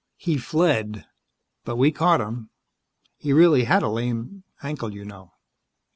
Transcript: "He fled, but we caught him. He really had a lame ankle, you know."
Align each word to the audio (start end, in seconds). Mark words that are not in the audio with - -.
"He 0.17 0.35
fled, 0.37 1.05
but 1.63 1.75
we 1.75 1.91
caught 1.91 2.21
him. 2.21 2.49
He 3.17 3.33
really 3.33 3.65
had 3.65 3.83
a 3.83 3.87
lame 3.87 4.43
ankle, 4.63 4.91
you 4.91 5.05
know." 5.05 5.33